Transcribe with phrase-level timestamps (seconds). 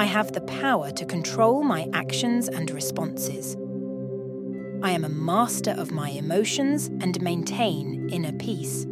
[0.00, 3.54] I have the power to control my actions and responses.
[4.82, 8.86] I am a master of my emotions and maintain inner peace.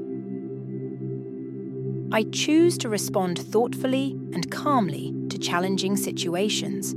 [2.12, 6.94] I choose to respond thoughtfully and calmly to challenging situations.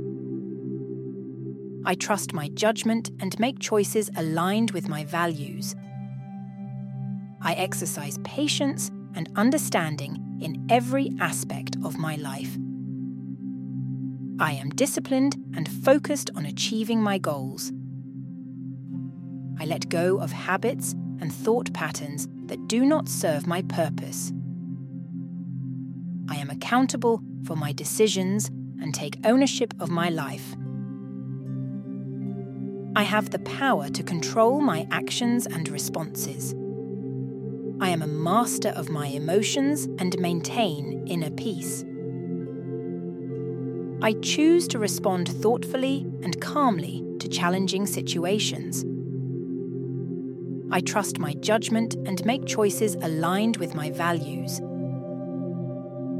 [1.86, 5.74] I trust my judgment and make choices aligned with my values.
[7.40, 12.58] I exercise patience and understanding in every aspect of my life.
[14.38, 17.72] I am disciplined and focused on achieving my goals.
[19.60, 24.32] I let go of habits and thought patterns that do not serve my purpose.
[26.28, 28.48] I am accountable for my decisions
[28.80, 30.56] and take ownership of my life.
[32.96, 36.54] I have the power to control my actions and responses.
[37.80, 41.84] I am a master of my emotions and maintain inner peace.
[44.02, 48.84] I choose to respond thoughtfully and calmly to challenging situations.
[50.72, 54.60] I trust my judgment and make choices aligned with my values.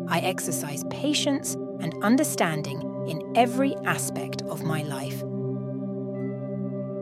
[0.09, 5.21] I exercise patience and understanding in every aspect of my life.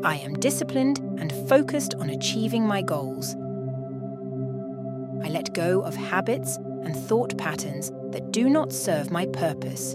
[0.03, 3.34] I am disciplined and focused on achieving my goals.
[5.23, 9.95] I let go of habits and thought patterns that do not serve my purpose.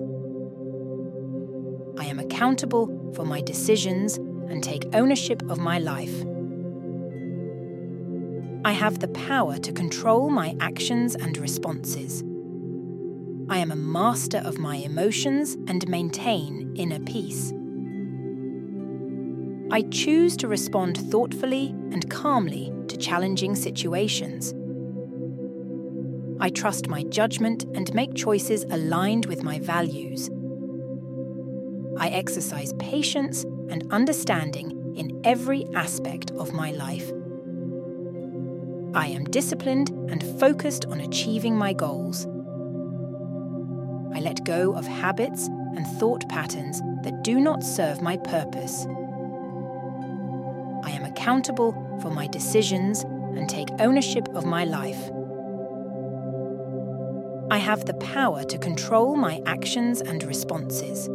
[2.36, 6.14] Accountable for my decisions and take ownership of my life.
[8.66, 12.24] I have the power to control my actions and responses.
[13.48, 17.54] I am a master of my emotions and maintain inner peace.
[19.72, 24.54] I choose to respond thoughtfully and calmly to challenging situations.
[26.42, 30.30] I trust my judgment and make choices aligned with my values.
[31.98, 37.12] I exercise patience and understanding in every aspect of my life.
[38.94, 42.26] I am disciplined and focused on achieving my goals.
[44.14, 48.86] I let go of habits and thought patterns that do not serve my purpose.
[50.84, 55.12] I am accountable for my decisions and take ownership of my life.
[57.52, 61.10] I have the power to control my actions and responses.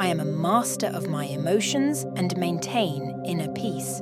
[0.00, 4.00] I am a master of my emotions and maintain inner peace.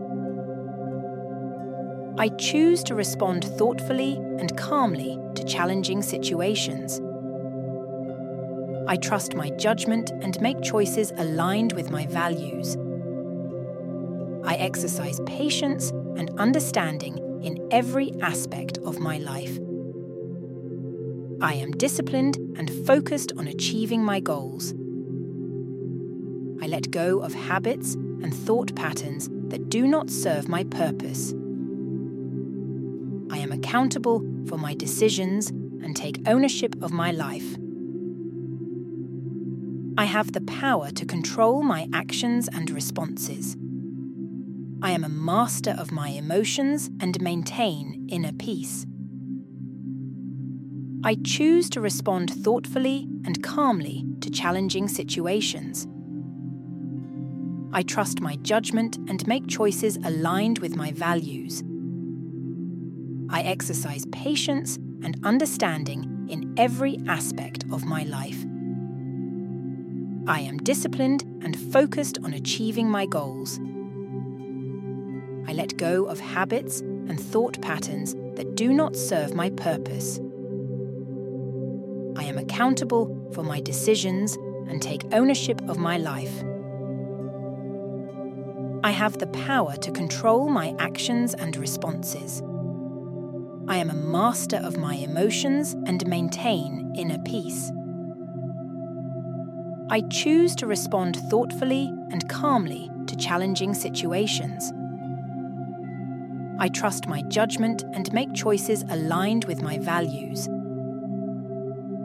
[2.18, 7.00] I choose to respond thoughtfully and calmly to challenging situations.
[8.86, 12.76] I trust my judgment and make choices aligned with my values.
[14.44, 19.58] I exercise patience and understanding in every aspect of my life.
[21.40, 24.74] I am disciplined and focused on achieving my goals.
[26.66, 31.30] I let go of habits and thought patterns that do not serve my purpose.
[33.30, 34.18] I am accountable
[34.48, 37.56] for my decisions and take ownership of my life.
[39.96, 43.56] I have the power to control my actions and responses.
[44.82, 48.86] I am a master of my emotions and maintain inner peace.
[51.04, 55.86] I choose to respond thoughtfully and calmly to challenging situations.
[57.76, 61.62] I trust my judgment and make choices aligned with my values.
[63.28, 68.42] I exercise patience and understanding in every aspect of my life.
[70.26, 73.60] I am disciplined and focused on achieving my goals.
[75.46, 80.18] I let go of habits and thought patterns that do not serve my purpose.
[82.16, 86.42] I am accountable for my decisions and take ownership of my life.
[88.86, 92.40] I have the power to control my actions and responses.
[93.66, 97.72] I am a master of my emotions and maintain inner peace.
[99.90, 104.72] I choose to respond thoughtfully and calmly to challenging situations.
[106.60, 110.48] I trust my judgment and make choices aligned with my values.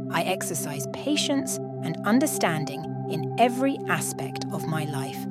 [0.10, 5.28] I exercise patience and understanding in every aspect of my life.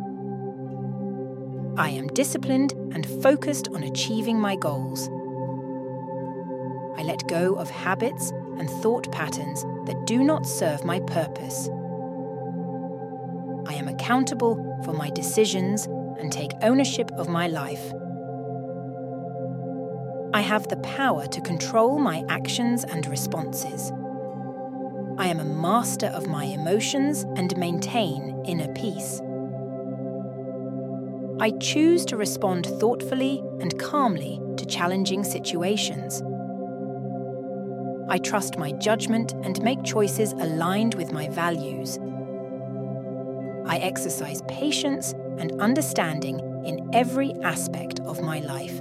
[1.80, 5.08] I am disciplined and focused on achieving my goals.
[6.98, 11.70] I let go of habits and thought patterns that do not serve my purpose.
[13.66, 17.92] I am accountable for my decisions and take ownership of my life.
[20.34, 23.90] I have the power to control my actions and responses.
[25.16, 29.22] I am a master of my emotions and maintain inner peace.
[31.40, 36.22] I choose to respond thoughtfully and calmly to challenging situations.
[38.10, 41.98] I trust my judgment and make choices aligned with my values.
[43.64, 48.78] I exercise patience and understanding in every aspect of my life.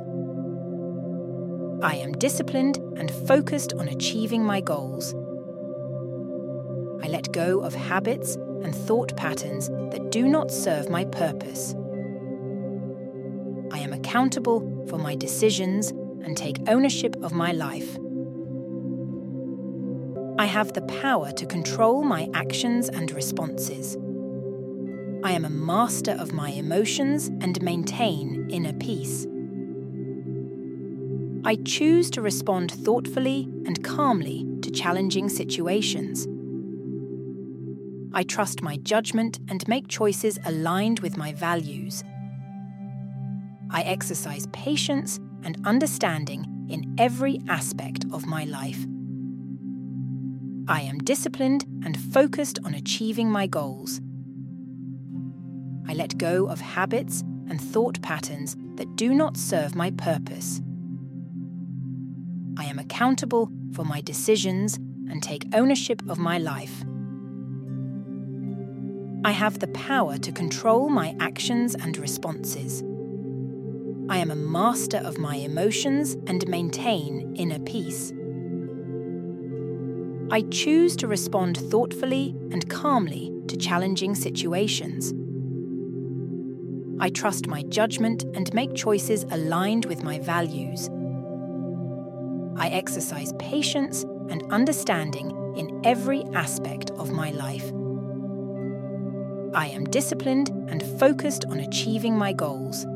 [1.82, 5.14] I am disciplined and focused on achieving my goals.
[7.02, 11.74] I let go of habits and thought patterns that do not serve my purpose.
[14.10, 15.92] Accountable for my decisions
[16.24, 17.96] and take ownership of my life.
[20.40, 23.98] I have the power to control my actions and responses.
[25.24, 29.28] I am a master of my emotions and maintain inner peace.
[31.46, 36.28] I choose to respond thoughtfully and calmly to challenging situations.
[38.12, 42.04] I trust my judgment and make choices aligned with my values.
[43.71, 48.86] I exercise patience and understanding in every aspect of my life.
[50.68, 54.01] I am disciplined and focused on achieving my goals.
[55.88, 60.62] I let go of habits and thought patterns that do not serve my purpose.
[62.57, 64.77] I am accountable for my decisions
[65.10, 66.83] and take ownership of my life.
[69.25, 72.83] I have the power to control my actions and responses.
[74.10, 78.12] I am a master of my emotions and maintain inner peace.
[80.32, 85.14] I choose to respond thoughtfully and calmly to challenging situations.
[87.00, 90.90] I trust my judgment and make choices aligned with my values.
[92.58, 94.02] I exercise patience
[94.32, 97.72] and understanding in every aspect of my life.
[99.54, 102.88] I am disciplined and focused on achieving my goals.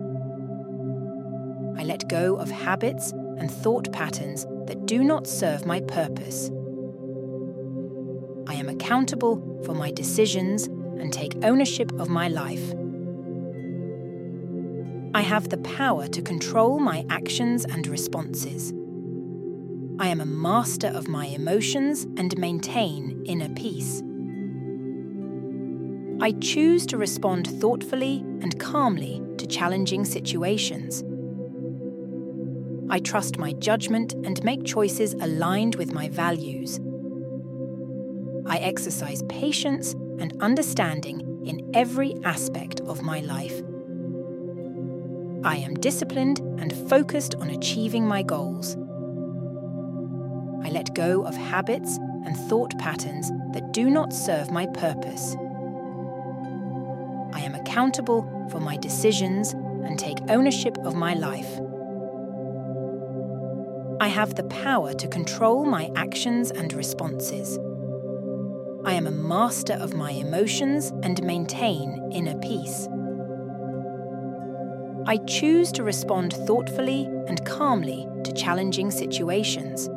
[1.83, 6.49] I let go of habits and thought patterns that do not serve my purpose.
[8.47, 12.73] I am accountable for my decisions and take ownership of my life.
[15.13, 18.71] I have the power to control my actions and responses.
[19.99, 24.01] I am a master of my emotions and maintain inner peace.
[26.21, 31.03] I choose to respond thoughtfully and calmly to challenging situations.
[32.93, 36.79] I trust my judgment and make choices aligned with my values.
[38.45, 43.63] I exercise patience and understanding in every aspect of my life.
[45.43, 48.75] I am disciplined and focused on achieving my goals.
[50.63, 55.35] I let go of habits and thought patterns that do not serve my purpose.
[57.33, 61.59] I am accountable for my decisions and take ownership of my life.
[64.03, 67.57] I have the power to control my actions and responses.
[68.83, 72.89] I am a master of my emotions and maintain inner peace.
[75.07, 79.87] I choose to respond thoughtfully and calmly to challenging situations.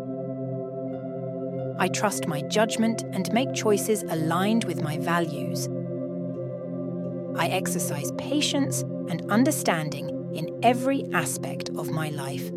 [1.80, 5.68] I trust my judgment and make choices aligned with my values.
[7.36, 12.52] I exercise patience and understanding in every aspect of my life.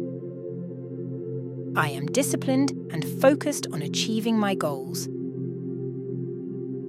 [1.75, 5.07] I am disciplined and focused on achieving my goals.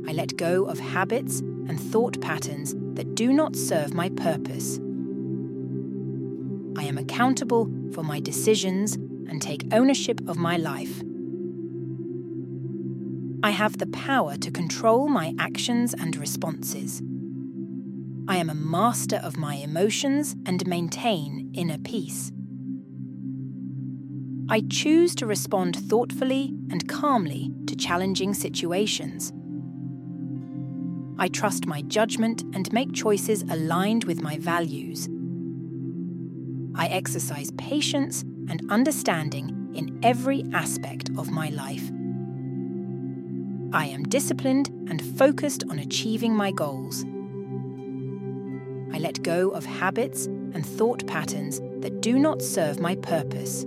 [0.08, 4.78] I let go of habits and thought patterns that do not serve my purpose.
[6.76, 11.02] I am accountable for my decisions and take ownership of my life.
[13.42, 17.02] I have the power to control my actions and responses.
[18.28, 22.32] I am a master of my emotions and maintain inner peace.
[24.52, 29.32] I choose to respond thoughtfully and calmly to challenging situations.
[31.20, 35.08] I trust my judgment and make choices aligned with my values.
[36.74, 41.88] I exercise patience and understanding in every aspect of my life.
[43.72, 47.04] I am disciplined and focused on achieving my goals.
[48.92, 53.64] I let go of habits and thought patterns that do not serve my purpose.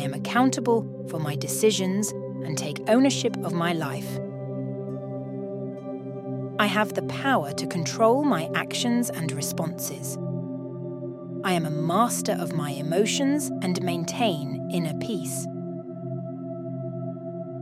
[0.00, 2.10] I am accountable for my decisions
[2.46, 4.18] and take ownership of my life.
[6.58, 10.16] I have the power to control my actions and responses.
[11.44, 15.46] I am a master of my emotions and maintain inner peace.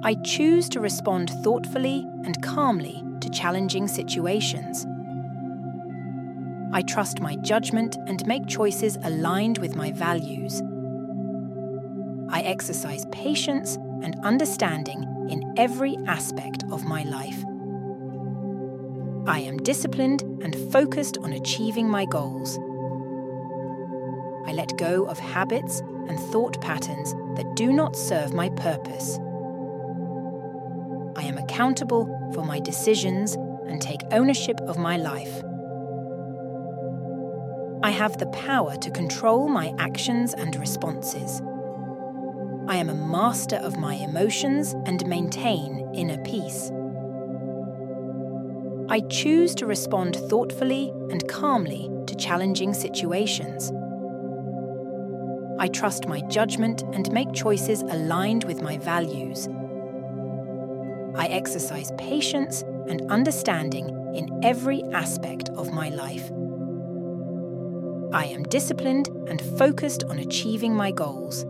[0.05, 4.87] I choose to respond thoughtfully and calmly to challenging situations.
[6.73, 10.63] I trust my judgment and make choices aligned with my values.
[12.49, 17.45] Exercise patience and understanding in every aspect of my life.
[19.29, 22.57] I am disciplined and focused on achieving my goals.
[24.47, 29.19] I let go of habits and thought patterns that do not serve my purpose.
[31.17, 33.35] I am accountable for my decisions
[33.67, 35.43] and take ownership of my life.
[37.83, 41.43] I have the power to control my actions and responses.
[42.69, 46.71] I am a master of my emotions and maintain inner peace.
[48.91, 53.73] I choose to respond thoughtfully and calmly to challenging situations.
[55.59, 59.49] I trust my judgment and make choices aligned with my values.
[61.17, 66.31] I exercise patience and understanding in every aspect of my life.
[68.13, 71.47] I am disciplined and focused on achieving my goals.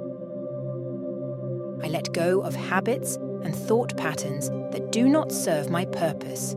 [1.88, 6.54] I let go of habits and thought patterns that do not serve my purpose.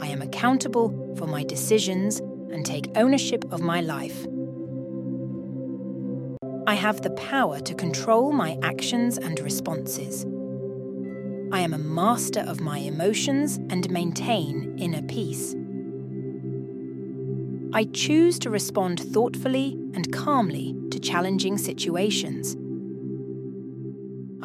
[0.00, 4.26] I am accountable for my decisions and take ownership of my life.
[6.66, 10.24] I have the power to control my actions and responses.
[11.52, 15.54] I am a master of my emotions and maintain inner peace.
[17.74, 22.56] I choose to respond thoughtfully and calmly to challenging situations.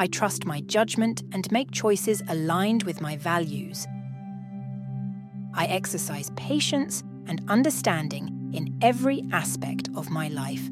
[0.02, 3.86] I trust my judgment and make choices aligned with my values.
[5.54, 10.68] I exercise patience and understanding in every aspect of my life.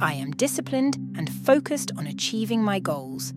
[0.00, 3.34] I am disciplined and focused on achieving my goals.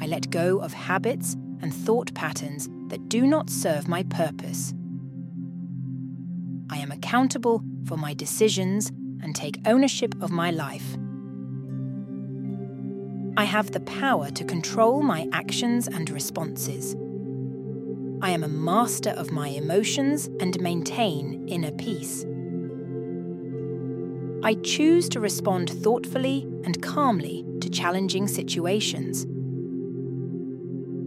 [0.00, 4.72] I let go of habits and thought patterns that do not serve my purpose.
[6.70, 10.96] I am accountable for my decisions and take ownership of my life.
[13.40, 16.94] I have the power to control my actions and responses.
[18.20, 22.26] I am a master of my emotions and maintain inner peace.
[24.42, 29.26] I choose to respond thoughtfully and calmly to challenging situations.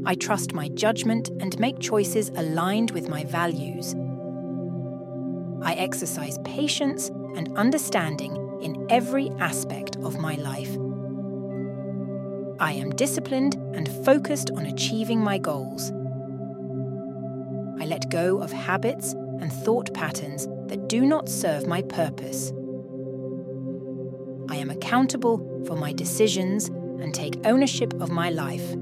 [0.04, 3.94] I trust my judgment and make choices aligned with my values.
[5.62, 10.76] I exercise patience and understanding in every aspect of my life.
[12.64, 15.92] I am disciplined and focused on achieving my goals.
[17.82, 22.54] I let go of habits and thought patterns that do not serve my purpose.
[24.50, 28.74] I am accountable for my decisions and take ownership of my life.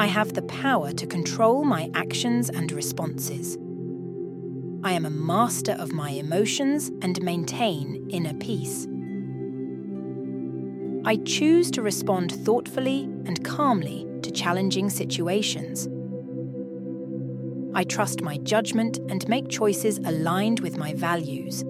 [0.00, 3.56] I have the power to control my actions and responses.
[4.82, 8.88] I am a master of my emotions and maintain inner peace.
[11.06, 15.88] I choose to respond thoughtfully and calmly to challenging situations.
[17.76, 21.62] I trust my judgment and make choices aligned with my values.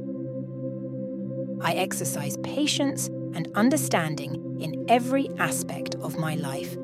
[1.60, 6.74] I exercise patience and understanding in every aspect of my life.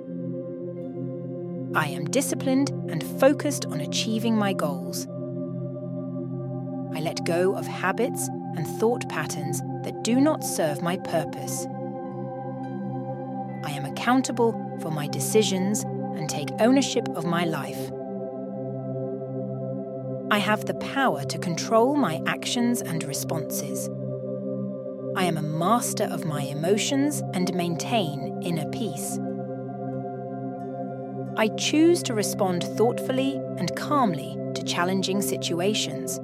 [1.74, 5.06] I am disciplined and focused on achieving my goals.
[6.94, 11.66] I let go of habits and thought patterns that do not serve my purpose.
[13.64, 17.90] I am accountable for my decisions and take ownership of my life.
[20.30, 23.88] I have the power to control my actions and responses.
[25.14, 29.18] I am a master of my emotions and maintain inner peace.
[31.36, 36.18] I choose to respond thoughtfully and calmly to challenging situations.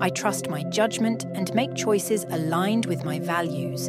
[0.00, 3.88] I trust my judgment and make choices aligned with my values.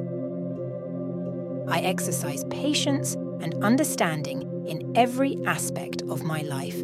[1.70, 6.82] I exercise patience and understanding in every aspect of my life.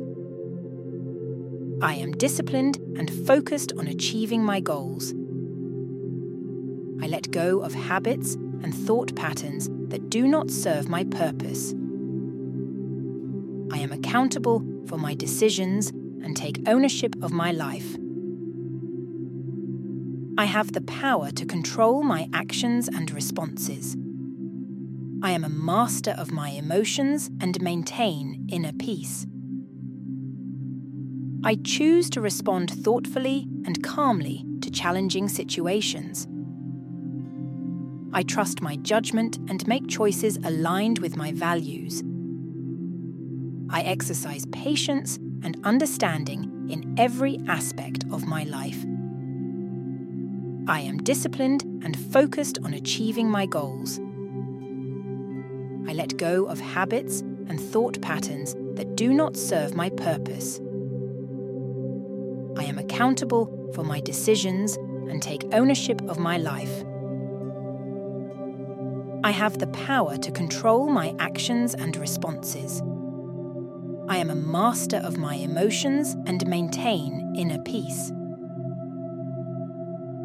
[1.82, 5.14] I am disciplined and focused on achieving my goals.
[7.02, 11.74] I let go of habits and thought patterns that do not serve my purpose.
[13.72, 17.96] I am accountable for my decisions and take ownership of my life.
[20.38, 23.96] I have the power to control my actions and responses.
[25.24, 29.26] I am a master of my emotions and maintain inner peace.
[31.46, 36.28] I choose to respond thoughtfully and calmly to challenging situations.
[38.12, 42.04] I trust my judgment and make choices aligned with my values.
[43.70, 48.84] I exercise patience and understanding in every aspect of my life.
[50.68, 54.02] I am disciplined and focused on achieving my goals.
[55.94, 60.60] I let go of habits and thought patterns that do not serve my purpose.
[62.58, 64.76] I am accountable for my decisions
[65.08, 66.84] and take ownership of my life.
[69.24, 72.82] I have the power to control my actions and responses.
[74.10, 78.12] I am a master of my emotions and maintain inner peace.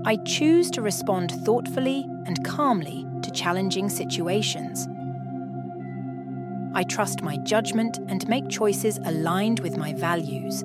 [0.07, 4.89] I choose to respond thoughtfully and calmly to challenging situations.
[6.75, 10.65] I trust my judgment and make choices aligned with my values.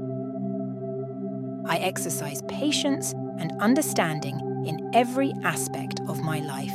[1.66, 6.74] I exercise patience and understanding in every aspect of my life.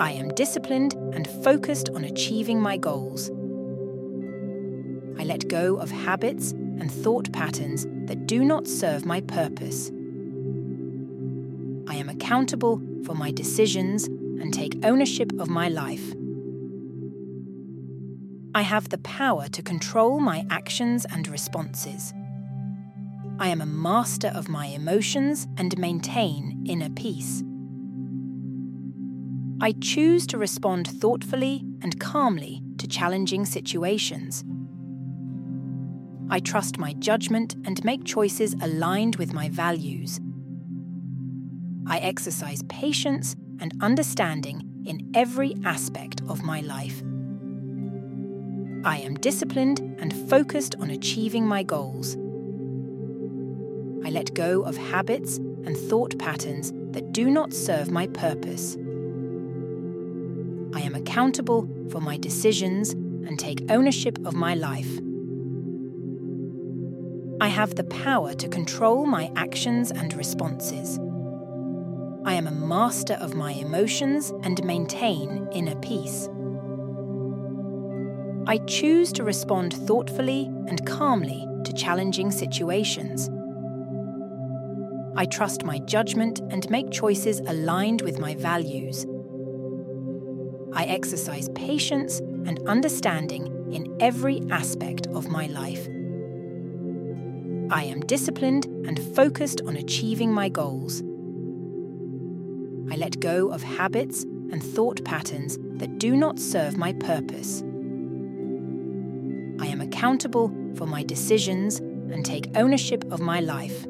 [0.00, 3.30] I am disciplined and focused on achieving my goals.
[5.18, 9.90] I let go of habits and thought patterns that do not serve my purpose.
[11.88, 16.14] I am accountable for my decisions and take ownership of my life.
[18.54, 22.14] I have the power to control my actions and responses.
[23.38, 27.42] I am a master of my emotions and maintain inner peace.
[29.60, 34.44] I choose to respond thoughtfully and calmly to challenging situations.
[36.30, 40.20] I trust my judgment and make choices aligned with my values.
[41.86, 47.02] I exercise patience and understanding in every aspect of my life.
[48.88, 52.16] I am disciplined and focused on achieving my goals.
[54.02, 58.76] I let go of habits and thought patterns that do not serve my purpose.
[60.74, 64.98] I am accountable for my decisions and take ownership of my life.
[67.42, 70.98] I have the power to control my actions and responses.
[72.24, 76.30] I am a master of my emotions and maintain inner peace.
[78.48, 83.28] I choose to respond thoughtfully and calmly to challenging situations.
[85.16, 89.04] I trust my judgment and make choices aligned with my values.
[90.72, 95.86] I exercise patience and understanding in every aspect of my life.
[97.70, 101.02] I am disciplined and focused on achieving my goals.
[102.90, 107.62] I let go of habits and thought patterns that do not serve my purpose.
[109.98, 113.84] Accountable for my decisions and take ownership of my life.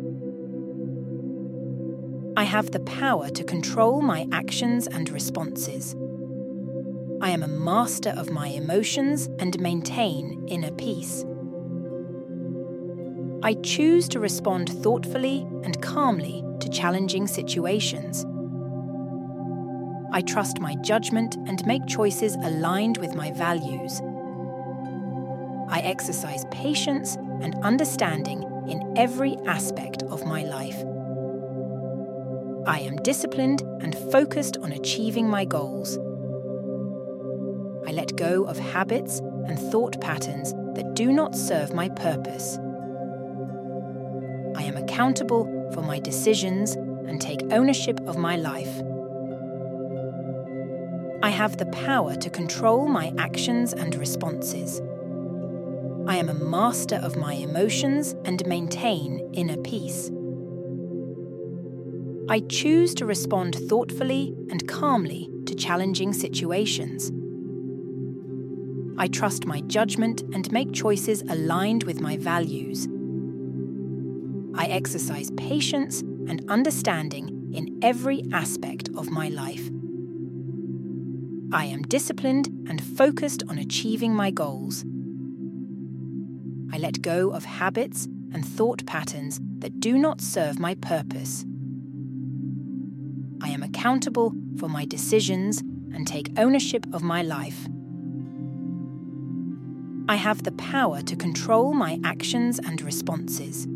[2.35, 5.95] I have the power to control my actions and responses.
[7.21, 11.27] I am a master of my emotions and maintain inner peace.
[13.43, 18.25] I choose to respond thoughtfully and calmly to challenging situations.
[20.15, 24.01] I trust my judgment and make choices aligned with my values.
[25.71, 30.83] I exercise patience and understanding in every aspect of my life.
[32.67, 35.99] I am disciplined and focused on achieving my goals.
[37.87, 42.59] I let go of habits and thought patterns that do not serve my purpose.
[44.57, 48.83] I am accountable for my decisions and take ownership of my life.
[51.23, 54.81] I have the power to control my actions and responses.
[56.09, 60.11] I am a master of my emotions and maintain inner peace.
[62.31, 67.13] I choose to respond thoughtfully and calmly to challenging situations.
[68.97, 72.89] I trust my judgment and make choices aligned with my values.
[74.55, 79.69] I exercise patience and understanding in every aspect of my life.
[81.53, 84.87] I am disciplined and focused on achieving my goals.
[86.73, 91.45] I let go of habits and thought patterns that do not serve my purpose.
[93.41, 95.61] I am accountable for my decisions
[95.95, 97.69] and take ownership of my life.
[100.11, 103.67] I have the power to control my actions and responses.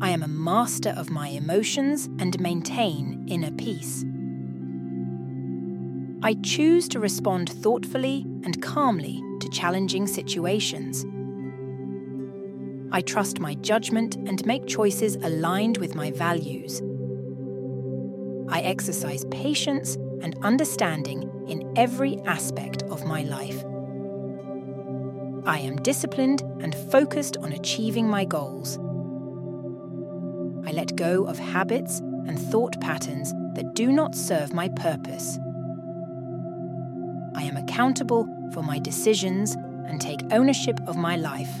[0.00, 4.04] I am a master of my emotions and maintain inner peace.
[6.22, 11.06] I choose to respond thoughtfully and calmly to challenging situations.
[12.96, 16.80] I trust my judgment and make choices aligned with my values.
[18.48, 23.62] I exercise patience and understanding in every aspect of my life.
[25.44, 28.78] I am disciplined and focused on achieving my goals.
[30.66, 35.38] I let go of habits and thought patterns that do not serve my purpose.
[37.34, 39.54] I am accountable for my decisions
[39.86, 41.60] and take ownership of my life.